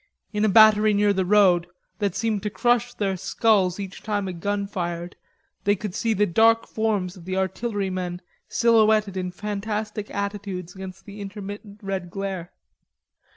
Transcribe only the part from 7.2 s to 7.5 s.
the